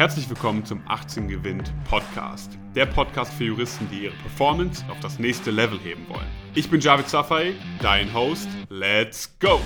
[0.00, 2.56] Herzlich willkommen zum 18 Gewinnt Podcast.
[2.74, 6.24] Der Podcast für Juristen, die ihre Performance auf das nächste Level heben wollen.
[6.54, 8.48] Ich bin Javid Safai, dein Host.
[8.70, 9.60] Let's go!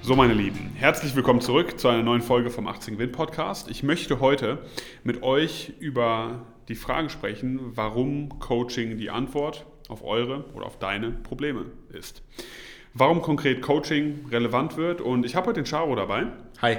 [0.00, 3.68] So, meine Lieben, herzlich willkommen zurück zu einer neuen Folge vom 18 Gewinnt Podcast.
[3.68, 4.60] Ich möchte heute
[5.04, 11.10] mit euch über die Frage sprechen, warum Coaching die Antwort auf eure oder auf deine
[11.10, 12.22] Probleme ist.
[12.94, 16.28] Warum konkret Coaching relevant wird und ich habe heute den Charo dabei.
[16.62, 16.78] Hi.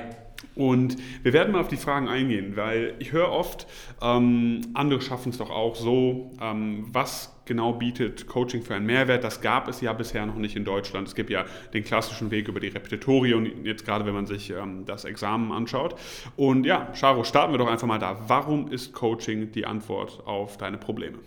[0.56, 3.68] Und wir werden mal auf die Fragen eingehen, weil ich höre oft,
[4.02, 6.32] ähm, andere schaffen es doch auch so.
[6.42, 9.24] Ähm, was genau bietet Coaching für einen Mehrwert?
[9.24, 11.08] Das gab es ja bisher noch nicht in Deutschland.
[11.08, 14.50] Es gibt ja den klassischen Weg über die Repetitorie und jetzt gerade, wenn man sich
[14.50, 15.96] ähm, das Examen anschaut.
[16.36, 18.18] Und ja, Charo, starten wir doch einfach mal da.
[18.28, 21.18] Warum ist Coaching die Antwort auf deine Probleme?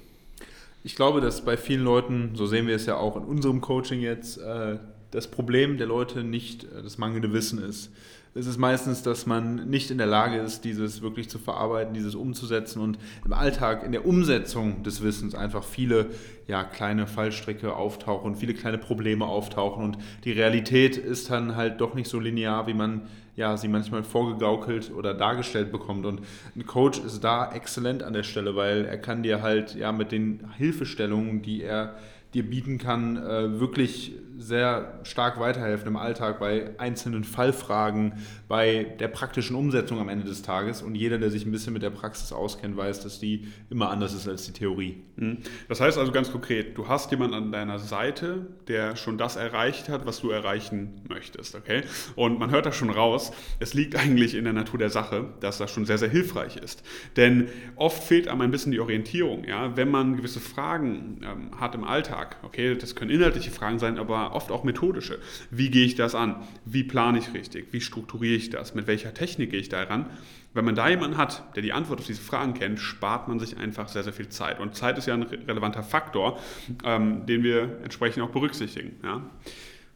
[0.83, 4.01] Ich glaube, dass bei vielen Leuten, so sehen wir es ja auch in unserem Coaching
[4.01, 4.79] jetzt, äh,
[5.11, 7.91] das Problem der Leute nicht äh, das mangelnde Wissen ist
[8.35, 12.15] ist es meistens, dass man nicht in der Lage ist, dieses wirklich zu verarbeiten, dieses
[12.15, 16.07] umzusetzen und im Alltag, in der Umsetzung des Wissens einfach viele
[16.47, 21.95] ja, kleine Fallstricke auftauchen, viele kleine Probleme auftauchen und die Realität ist dann halt doch
[21.95, 23.03] nicht so linear, wie man
[23.35, 26.05] ja, sie manchmal vorgegaukelt oder dargestellt bekommt.
[26.05, 26.21] Und
[26.55, 30.13] ein Coach ist da exzellent an der Stelle, weil er kann dir halt ja mit
[30.13, 31.95] den Hilfestellungen, die er
[32.35, 38.15] dir bieten kann, äh, wirklich sehr stark weiterhelfen im Alltag bei einzelnen Fallfragen,
[38.49, 40.83] bei der praktischen Umsetzung am Ende des Tages.
[40.83, 44.15] Und jeder, der sich ein bisschen mit der Praxis auskennt, weiß, dass die immer anders
[44.15, 45.03] ist als die Theorie.
[45.17, 45.39] Mhm.
[45.69, 49.89] Das heißt also ganz konkret, du hast jemanden an deiner Seite, der schon das erreicht
[49.91, 51.55] hat, was du erreichen möchtest.
[51.55, 51.83] Okay?
[52.17, 55.59] Und man hört das schon raus, es liegt eigentlich in der Natur der Sache, dass
[55.59, 56.83] das schon sehr, sehr hilfreich ist.
[57.17, 59.45] Denn oft fehlt einem ein bisschen die Orientierung.
[59.45, 59.77] Ja?
[59.77, 64.30] Wenn man gewisse Fragen ähm, hat im Alltag, okay, das können inhaltliche Fragen sein, aber
[64.33, 65.19] oft auch methodische.
[65.51, 66.37] Wie gehe ich das an?
[66.65, 67.69] Wie plane ich richtig?
[67.73, 68.75] Wie strukturiere ich das?
[68.75, 70.07] Mit welcher Technik gehe ich da ran?
[70.53, 73.57] Wenn man da jemanden hat, der die Antwort auf diese Fragen kennt, spart man sich
[73.57, 74.59] einfach sehr, sehr viel Zeit.
[74.59, 76.41] Und Zeit ist ja ein relevanter Faktor,
[76.85, 78.97] ähm, den wir entsprechend auch berücksichtigen.
[79.05, 79.23] Ja?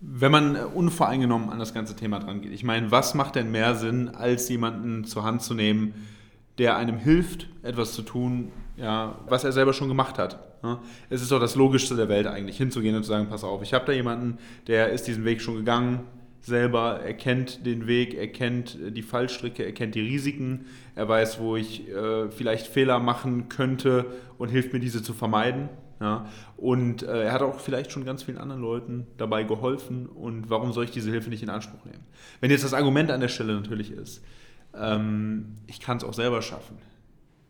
[0.01, 3.75] Wenn man unvoreingenommen an das ganze Thema dran geht, ich meine, was macht denn mehr
[3.75, 5.95] Sinn, als jemanden zur Hand zu nehmen,
[6.59, 10.39] der einem hilft, etwas zu tun, ja, was er selber schon gemacht hat.
[10.63, 10.81] Ja.
[11.11, 13.75] Es ist doch das Logischste der Welt eigentlich, hinzugehen und zu sagen, pass auf, ich
[13.75, 16.01] habe da jemanden, der ist diesen Weg schon gegangen,
[16.41, 21.41] selber, er kennt den Weg, er kennt die Fallstricke, er kennt die Risiken, er weiß,
[21.41, 25.69] wo ich äh, vielleicht Fehler machen könnte und hilft mir, diese zu vermeiden.
[26.01, 26.27] Ja.
[26.57, 30.73] Und äh, er hat auch vielleicht schon ganz vielen anderen Leuten dabei geholfen und warum
[30.73, 32.05] soll ich diese Hilfe nicht in Anspruch nehmen?
[32.41, 34.23] Wenn jetzt das Argument an der Stelle natürlich ist,
[34.79, 36.79] ähm, ich kann es auch selber schaffen,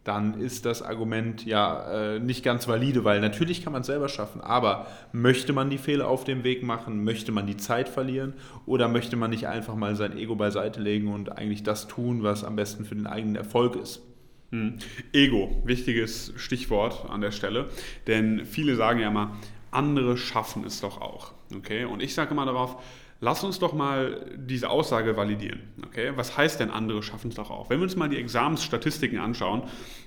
[0.05, 4.11] dann ist das Argument ja äh, nicht ganz valide, weil natürlich kann man es selber
[4.11, 8.34] schaffen, aber möchte man die Fehler auf dem Weg machen, möchte man die Zeit verlieren
[8.67, 12.45] oder möchte man nicht einfach mal sein Ego beiseite legen und eigentlich das tun, was
[12.45, 14.03] am besten für den eigenen Erfolg ist?
[14.51, 14.77] Hm.
[15.15, 17.71] Ego, wichtiges Stichwort an der Stelle,
[18.07, 19.31] denn viele sagen ja mal,
[19.71, 21.33] andere schaffen es doch auch.
[21.57, 21.87] Okay?
[21.87, 22.77] Und ich sage immer darauf,
[23.25, 25.61] Lass uns doch mal diese Aussage validieren.
[25.94, 26.12] Okay?
[26.16, 27.71] Was heißt denn, andere schaffen es doch auch?
[27.71, 29.62] Wenn wir uns mal die Examensstatistiken anschauen,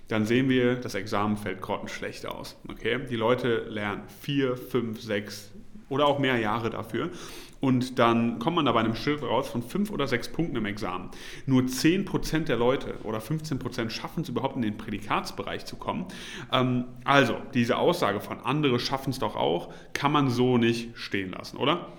[0.10, 2.58] dann sehen wir, das Examen fällt grottenschlecht aus.
[2.68, 3.00] Okay?
[3.10, 5.52] Die Leute lernen vier, fünf, sechs
[5.88, 7.10] oder auch mehr Jahre dafür.
[7.62, 10.66] Und dann kommt man da bei einem Schild raus von fünf oder sechs Punkten im
[10.66, 11.10] Examen.
[11.46, 16.06] Nur 10% der Leute oder 15% schaffen es überhaupt in den Prädikatsbereich zu kommen.
[16.52, 21.32] Ähm, also, diese Aussage von andere schaffen es doch auch, kann man so nicht stehen
[21.32, 21.94] lassen, oder?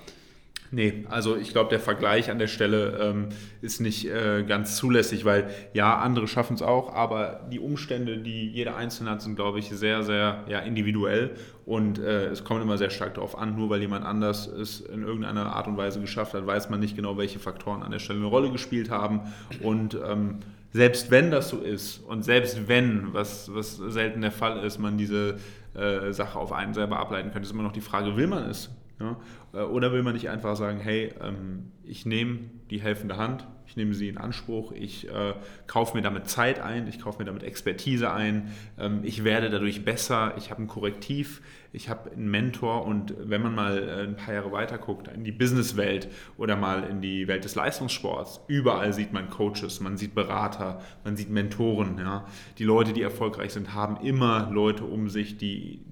[0.70, 3.28] Nee, also ich glaube, der Vergleich an der Stelle ähm,
[3.62, 8.50] ist nicht äh, ganz zulässig, weil ja, andere schaffen es auch, aber die Umstände, die
[8.50, 11.30] jeder Einzelne hat, sind, glaube ich, sehr, sehr ja, individuell
[11.64, 15.02] und äh, es kommt immer sehr stark darauf an, nur weil jemand anders es in
[15.02, 18.18] irgendeiner Art und Weise geschafft hat, weiß man nicht genau, welche Faktoren an der Stelle
[18.18, 19.20] eine Rolle gespielt haben
[19.62, 20.40] und ähm,
[20.72, 24.98] selbst wenn das so ist und selbst wenn, was, was selten der Fall ist, man
[24.98, 25.38] diese
[25.74, 28.70] äh, Sache auf einen selber ableiten könnte, ist immer noch die Frage, will man es?
[29.00, 29.16] Ja?
[29.52, 33.76] Äh, oder will man nicht einfach sagen, hey, ähm, ich nehme die helfende Hand, ich
[33.76, 35.34] nehme sie in Anspruch, ich äh,
[35.66, 39.84] kaufe mir damit Zeit ein, ich kaufe mir damit Expertise ein, ähm, ich werde dadurch
[39.84, 41.42] besser, ich habe ein Korrektiv,
[41.72, 45.24] ich habe einen Mentor und wenn man mal äh, ein paar Jahre weiter guckt, in
[45.24, 46.08] die Businesswelt
[46.38, 51.16] oder mal in die Welt des Leistungssports, überall sieht man Coaches, man sieht Berater, man
[51.16, 51.98] sieht Mentoren.
[51.98, 52.26] Ja?
[52.58, 55.82] Die Leute, die erfolgreich sind, haben immer Leute um sich, die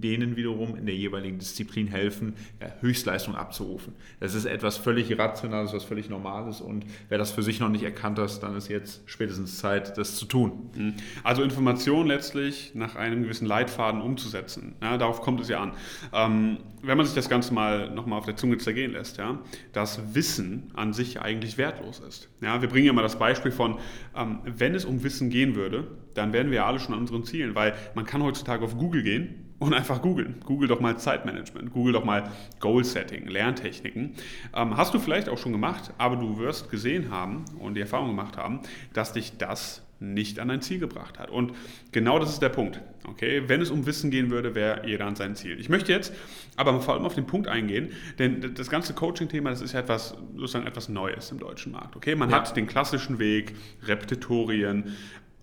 [0.00, 3.94] denen wiederum in der jeweiligen Disziplin helfen, ja, Höchstleistung abzurufen.
[4.20, 7.82] Das ist etwas völlig Irrationales, was völlig Normales und wer das für sich noch nicht
[7.82, 10.70] erkannt hat, dann ist jetzt spätestens Zeit, das zu tun.
[10.76, 10.94] Mhm.
[11.24, 14.74] Also Information letztlich nach einem gewissen Leitfaden umzusetzen.
[14.82, 15.72] Ja, darauf kommt es ja an.
[16.12, 19.38] Ähm, wenn man sich das Ganze mal nochmal auf der Zunge zergehen lässt, ja,
[19.72, 22.28] dass Wissen an sich eigentlich wertlos ist.
[22.40, 23.78] Ja, wir bringen ja mal das Beispiel von,
[24.16, 27.24] ähm, wenn es um Wissen gehen würde, dann wären wir ja alle schon an unseren
[27.24, 30.36] Zielen, weil man kann heutzutage auf Google gehen und einfach googeln.
[30.44, 34.14] Google doch mal Zeitmanagement, google doch mal Goal-Setting, Lerntechniken.
[34.54, 38.08] Ähm, hast du vielleicht auch schon gemacht, aber du wirst gesehen haben und die Erfahrung
[38.08, 38.60] gemacht haben,
[38.92, 41.30] dass dich das nicht an dein Ziel gebracht hat.
[41.30, 41.52] Und
[41.90, 42.80] genau das ist der Punkt.
[43.08, 43.42] Okay?
[43.46, 45.58] Wenn es um Wissen gehen würde, wäre jeder an sein Ziel.
[45.58, 46.12] Ich möchte jetzt
[46.56, 50.16] aber vor allem auf den Punkt eingehen, denn das ganze Coaching-Thema, das ist ja etwas,
[50.36, 51.96] sozusagen etwas Neues im deutschen Markt.
[51.96, 52.14] Okay?
[52.14, 52.36] Man ja.
[52.36, 54.96] hat den klassischen Weg, Repetitorien,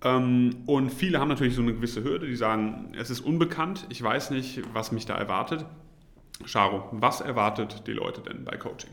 [0.04, 4.30] und viele haben natürlich so eine gewisse Hürde, die sagen, es ist unbekannt, ich weiß
[4.32, 5.66] nicht, was mich da erwartet.
[6.46, 8.92] Charo, was erwartet die Leute denn bei Coaching?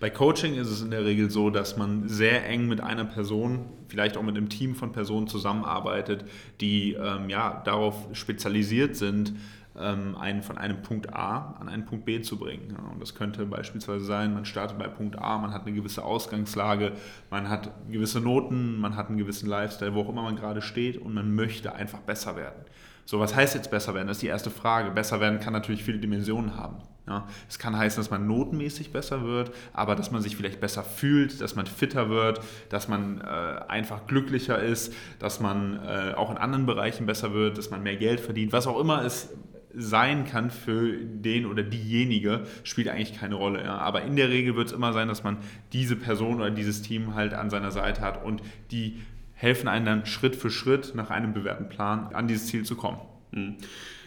[0.00, 3.66] Bei Coaching ist es in der Regel so, dass man sehr eng mit einer Person,
[3.88, 6.24] vielleicht auch mit einem Team von Personen zusammenarbeitet,
[6.62, 9.36] die ähm, ja, darauf spezialisiert sind, ähm,
[9.74, 12.76] einen von einem Punkt A an einen Punkt B zu bringen.
[12.76, 16.04] Ja, und das könnte beispielsweise sein, man startet bei Punkt A, man hat eine gewisse
[16.04, 16.92] Ausgangslage,
[17.30, 20.98] man hat gewisse Noten, man hat einen gewissen Lifestyle, wo auch immer man gerade steht
[20.98, 22.64] und man möchte einfach besser werden.
[23.04, 24.08] So, was heißt jetzt besser werden?
[24.08, 24.90] Das ist die erste Frage.
[24.90, 26.76] Besser werden kann natürlich viele Dimensionen haben.
[27.08, 30.84] Ja, es kann heißen, dass man notenmäßig besser wird, aber dass man sich vielleicht besser
[30.84, 33.24] fühlt, dass man fitter wird, dass man äh,
[33.66, 37.96] einfach glücklicher ist, dass man äh, auch in anderen Bereichen besser wird, dass man mehr
[37.96, 39.30] Geld verdient, was auch immer es
[39.74, 43.62] sein kann für den oder diejenige, spielt eigentlich keine Rolle.
[43.62, 43.78] Ja.
[43.78, 45.38] Aber in der Regel wird es immer sein, dass man
[45.72, 49.00] diese Person oder dieses Team halt an seiner Seite hat und die
[49.34, 52.98] helfen einem dann Schritt für Schritt nach einem bewährten Plan an dieses Ziel zu kommen.
[53.32, 53.56] Mhm.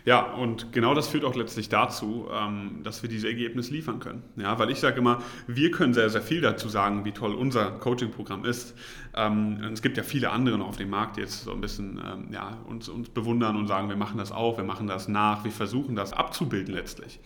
[0.05, 4.21] Ja, und genau das führt auch letztlich dazu, ähm, dass wir diese Ergebnisse liefern können.
[4.35, 7.71] Ja, weil ich sage immer, wir können sehr, sehr viel dazu sagen, wie toll unser
[7.71, 8.75] Coaching-Programm ist.
[9.15, 12.01] Ähm, es gibt ja viele andere noch auf dem Markt, die jetzt so ein bisschen
[12.05, 15.45] ähm, ja, uns, uns bewundern und sagen, wir machen das auch, wir machen das nach,
[15.45, 17.21] wir versuchen das abzubilden letztlich.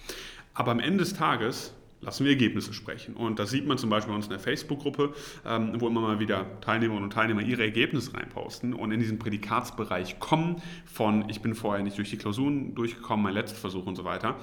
[0.53, 3.15] Aber am Ende des Tages lassen wir Ergebnisse sprechen.
[3.15, 5.13] Und das sieht man zum Beispiel bei uns in der Facebook-Gruppe,
[5.45, 10.19] ähm, wo immer mal wieder Teilnehmerinnen und Teilnehmer ihre Ergebnisse reinposten und in diesen Prädikatsbereich
[10.19, 14.03] kommen von ich bin vorher nicht durch die Klausuren durchgekommen, mein letzter Versuch und so
[14.03, 14.35] weiter.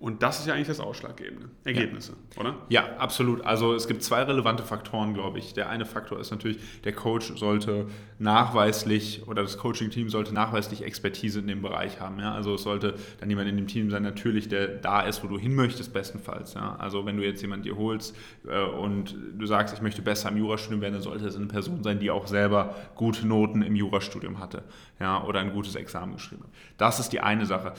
[0.00, 1.50] Und das ist ja eigentlich das Ausschlaggebende.
[1.64, 2.40] Ergebnisse, ja.
[2.40, 2.54] oder?
[2.68, 3.44] Ja, absolut.
[3.44, 5.54] Also es gibt zwei relevante Faktoren, glaube ich.
[5.54, 7.86] Der eine Faktor ist natürlich, der Coach sollte
[8.18, 12.18] nachweislich oder das Coaching-Team sollte nachweislich Expertise in dem Bereich haben.
[12.20, 12.32] Ja?
[12.32, 15.38] Also es sollte dann jemand in dem Team sein, natürlich, der da ist, wo du
[15.38, 16.54] hin möchtest, bestenfalls.
[16.54, 16.76] Ja?
[16.76, 18.16] Also also wenn du jetzt jemanden dir holst
[18.46, 21.82] äh, und du sagst, ich möchte besser im Jurastudium werden, dann sollte es eine Person
[21.82, 24.64] sein, die auch selber gute Noten im Jurastudium hatte
[25.00, 26.50] ja, oder ein gutes Examen geschrieben hat.
[26.76, 27.74] Das ist die eine Sache.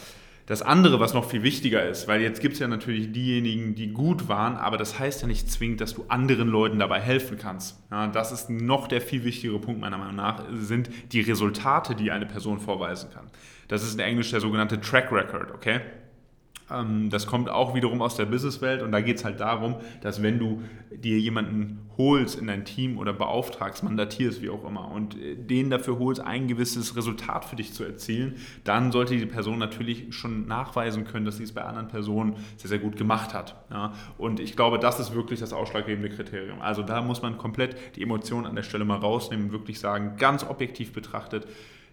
[0.46, 3.92] Das andere, was noch viel wichtiger ist, weil jetzt gibt es ja natürlich diejenigen, die
[3.92, 7.80] gut waren, aber das heißt ja nicht zwingend, dass du anderen Leuten dabei helfen kannst.
[7.92, 12.10] Ja, das ist noch der viel wichtigere Punkt meiner Meinung nach, sind die Resultate, die
[12.10, 13.28] eine Person vorweisen kann.
[13.68, 15.82] Das ist in Englisch der sogenannte Track Record, okay?
[16.72, 20.22] Ähm, das kommt auch wiederum aus der Businesswelt und da geht es halt darum, dass
[20.22, 20.62] wenn du
[20.92, 25.70] dir jemanden holst in dein Team oder beauftragst, mandatierst, wie auch immer, und äh, den
[25.70, 30.48] dafür holst, ein gewisses Resultat für dich zu erzielen, dann sollte die Person natürlich schon
[30.48, 33.56] nachweisen können, dass sie es bei anderen Personen sehr, sehr gut gemacht hat.
[34.18, 36.62] Und ich glaube, das ist wirklich das ausschlaggebende Kriterium.
[36.62, 40.44] Also da muss man komplett die Emotionen an der Stelle mal rausnehmen wirklich sagen, ganz
[40.44, 41.48] objektiv betrachtet,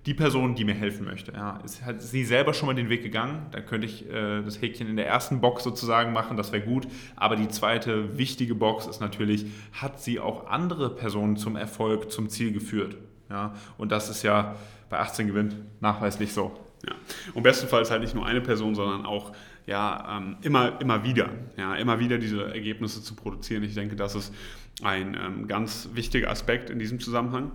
[0.07, 1.33] die Person, die mir helfen möchte.
[1.33, 4.63] Ja, ist, hat sie selber schon mal den Weg gegangen, dann könnte ich äh, das
[4.63, 6.87] Häkchen in der ersten Box sozusagen machen, das wäre gut.
[7.17, 12.29] Aber die zweite wichtige Box ist natürlich, hat sie auch andere Personen zum Erfolg, zum
[12.29, 12.97] Ziel geführt?
[13.29, 14.55] Ja, und das ist ja
[14.89, 16.57] bei 18 gewinnt nachweislich so.
[16.87, 16.95] Ja.
[17.35, 19.33] Und bestenfalls halt nicht nur eine Person, sondern auch
[19.67, 23.63] ja, ähm, immer, immer wieder, ja, immer wieder diese Ergebnisse zu produzieren.
[23.65, 24.33] Ich denke, das ist
[24.83, 27.51] ein ähm, ganz wichtiger Aspekt in diesem Zusammenhang.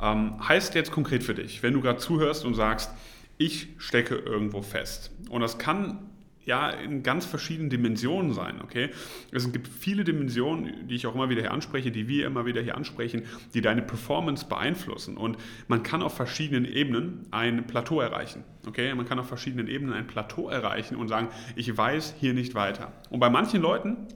[0.00, 2.90] Ähm, heißt jetzt konkret für dich, wenn du gerade zuhörst und sagst,
[3.38, 5.10] ich stecke irgendwo fest.
[5.28, 5.98] Und das kann
[6.46, 8.90] ja in ganz verschiedenen Dimensionen sein, okay?
[9.32, 12.62] Es gibt viele Dimensionen, die ich auch immer wieder hier anspreche, die wir immer wieder
[12.62, 15.36] hier ansprechen, die deine Performance beeinflussen und
[15.68, 18.94] man kann auf verschiedenen Ebenen ein Plateau erreichen, okay?
[18.94, 22.92] Man kann auf verschiedenen Ebenen ein Plateau erreichen und sagen, ich weiß hier nicht weiter.
[23.10, 24.06] Und bei manchen Leuten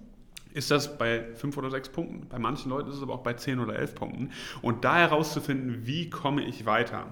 [0.52, 2.28] ist das bei fünf oder sechs Punkten.
[2.28, 4.30] Bei manchen Leuten ist es aber auch bei zehn oder elf Punkten.
[4.62, 7.06] Und da herauszufinden, wie komme ich weiter?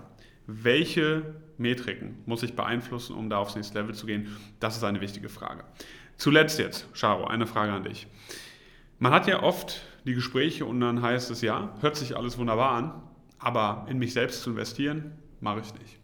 [0.50, 4.34] Welche Metriken muss ich beeinflussen, um da aufs nächste Level zu gehen?
[4.60, 5.62] Das ist eine wichtige Frage.
[6.16, 8.06] Zuletzt jetzt, Charo, eine Frage an dich.
[8.98, 12.70] Man hat ja oft die Gespräche und dann heißt es ja, hört sich alles wunderbar
[12.70, 12.94] an,
[13.38, 15.98] aber in mich selbst zu investieren, mache ich nicht.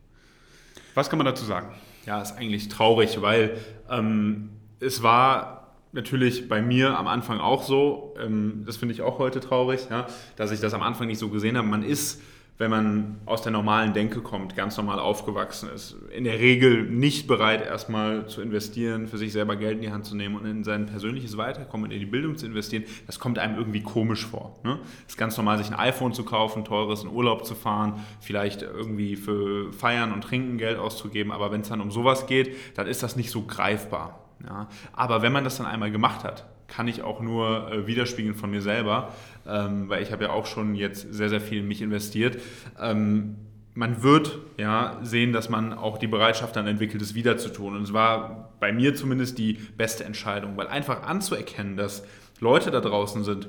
[0.93, 1.75] Was kann man dazu sagen?
[2.05, 3.57] Ja, ist eigentlich traurig, weil
[3.89, 9.19] ähm, es war natürlich bei mir am Anfang auch so, ähm, das finde ich auch
[9.19, 11.67] heute traurig, ja, dass ich das am Anfang nicht so gesehen habe.
[11.67, 12.21] Man ist
[12.57, 17.27] wenn man aus der normalen Denke kommt, ganz normal aufgewachsen ist, in der Regel nicht
[17.27, 20.63] bereit, erstmal zu investieren, für sich selber Geld in die Hand zu nehmen und in
[20.63, 24.57] sein persönliches Weiterkommen, in die Bildung zu investieren, das kommt einem irgendwie komisch vor.
[24.63, 24.79] Ne?
[25.07, 28.63] Es ist ganz normal, sich ein iPhone zu kaufen, teures in Urlaub zu fahren, vielleicht
[28.63, 32.87] irgendwie für Feiern und Trinken Geld auszugeben, aber wenn es dann um sowas geht, dann
[32.87, 34.21] ist das nicht so greifbar.
[34.45, 34.69] Ja?
[34.93, 38.51] Aber wenn man das dann einmal gemacht hat, kann ich auch nur äh, widerspiegeln von
[38.51, 39.13] mir selber,
[39.47, 42.39] ähm, weil ich habe ja auch schon jetzt sehr, sehr viel in mich investiert.
[42.81, 43.37] Ähm,
[43.75, 47.77] man wird ja sehen, dass man auch die Bereitschaft dann entwickelt, es wieder zu tun.
[47.77, 52.05] Und es war bei mir zumindest die beste Entscheidung, weil einfach anzuerkennen, dass
[52.41, 53.49] Leute da draußen sind,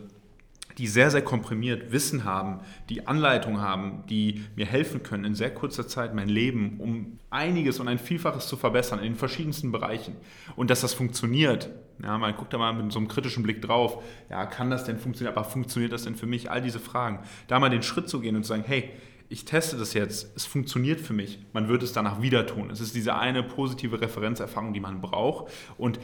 [0.78, 5.54] die sehr, sehr komprimiert Wissen haben, die Anleitung haben, die mir helfen können, in sehr
[5.54, 10.16] kurzer Zeit mein Leben um einiges und ein Vielfaches zu verbessern in den verschiedensten Bereichen.
[10.56, 11.70] Und dass das funktioniert,
[12.02, 14.98] ja, man guckt da mal mit so einem kritischen Blick drauf, ja, kann das denn
[14.98, 16.52] funktionieren, aber funktioniert das denn für mich?
[16.52, 17.20] All diese Fragen.
[17.48, 18.92] Da mal den Schritt zu gehen und zu sagen, hey,
[19.30, 22.70] ich teste das jetzt, es funktioniert für mich, man wird es danach wieder tun.
[22.70, 25.52] Es ist diese eine positive Referenzerfahrung, die man braucht.
[25.78, 26.00] Und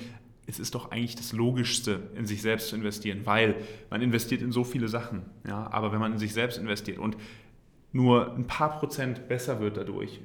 [0.47, 3.55] es ist doch eigentlich das Logischste, in sich selbst zu investieren, weil
[3.89, 5.23] man investiert in so viele Sachen.
[5.47, 5.69] Ja?
[5.71, 7.15] Aber wenn man in sich selbst investiert und
[7.93, 10.21] nur ein paar Prozent besser wird dadurch,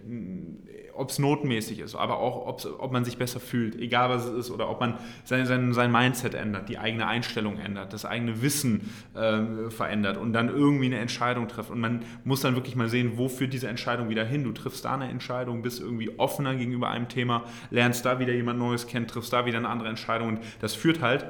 [0.94, 2.46] ob es notmäßig ist, aber auch
[2.78, 5.92] ob man sich besser fühlt, egal was es ist, oder ob man sein, sein, sein
[5.92, 10.98] Mindset ändert, die eigene Einstellung ändert, das eigene Wissen äh, verändert und dann irgendwie eine
[10.98, 11.70] Entscheidung trifft.
[11.70, 14.44] Und man muss dann wirklich mal sehen, wo führt diese Entscheidung wieder hin.
[14.44, 18.58] Du triffst da eine Entscheidung, bist irgendwie offener gegenüber einem Thema, lernst da wieder jemand
[18.58, 20.28] Neues kennen, triffst da wieder eine andere Entscheidung.
[20.28, 21.26] Und das führt halt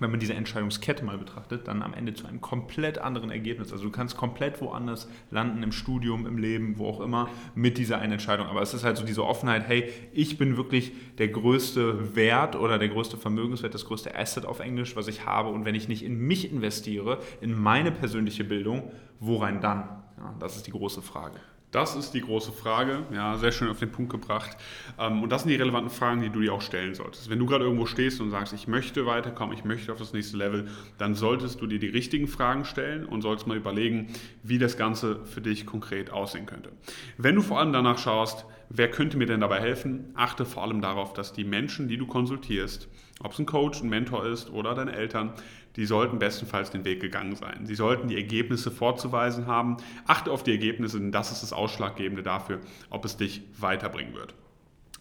[0.00, 3.72] wenn man diese Entscheidungskette mal betrachtet, dann am Ende zu einem komplett anderen Ergebnis.
[3.72, 7.98] Also du kannst komplett woanders landen, im Studium, im Leben, wo auch immer, mit dieser
[7.98, 8.46] einen Entscheidung.
[8.46, 12.78] Aber es ist halt so diese Offenheit, hey, ich bin wirklich der größte Wert oder
[12.78, 15.50] der größte Vermögenswert, das größte Asset auf Englisch, was ich habe.
[15.50, 18.90] Und wenn ich nicht in mich investiere, in meine persönliche Bildung,
[19.20, 20.02] worein dann?
[20.16, 21.38] Ja, das ist die große Frage.
[21.70, 24.56] Das ist die große Frage, ja, sehr schön auf den Punkt gebracht.
[24.98, 27.30] Ähm, und das sind die relevanten Fragen, die du dir auch stellen solltest.
[27.30, 30.36] Wenn du gerade irgendwo stehst und sagst, ich möchte weiterkommen, ich möchte auf das nächste
[30.36, 34.08] Level, dann solltest du dir die richtigen Fragen stellen und solltest mal überlegen,
[34.42, 36.72] wie das Ganze für dich konkret aussehen könnte.
[37.18, 40.80] Wenn du vor allem danach schaust, wer könnte mir denn dabei helfen, achte vor allem
[40.80, 42.88] darauf, dass die Menschen, die du konsultierst,
[43.22, 45.34] ob es ein Coach, ein Mentor ist oder deine Eltern,
[45.76, 47.66] die sollten bestenfalls den Weg gegangen sein.
[47.66, 49.76] Sie sollten die Ergebnisse vorzuweisen haben.
[50.06, 54.34] Achte auf die Ergebnisse, denn das ist das Ausschlaggebende dafür, ob es dich weiterbringen wird.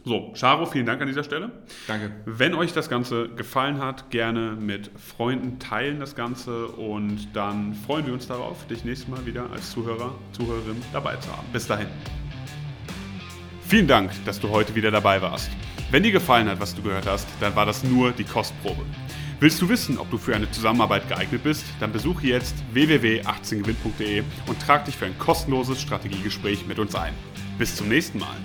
[0.06, 1.52] So, Charo, vielen Dank an dieser Stelle.
[1.88, 2.12] Danke.
[2.26, 8.06] Wenn euch das Ganze gefallen hat, gerne mit Freunden teilen das Ganze und dann freuen
[8.06, 11.48] wir uns darauf, dich nächstes Mal wieder als Zuhörer, Zuhörerin dabei zu haben.
[11.52, 11.88] Bis dahin.
[13.70, 15.52] Vielen Dank, dass du heute wieder dabei warst.
[15.92, 18.84] Wenn dir gefallen hat, was du gehört hast, dann war das nur die Kostprobe.
[19.40, 21.66] Willst du wissen, ob du für eine Zusammenarbeit geeignet bist?
[21.80, 27.14] Dann besuche jetzt www.18gewinn.de und trag dich für ein kostenloses Strategiegespräch mit uns ein.
[27.60, 28.38] Bis zum nächsten Mal.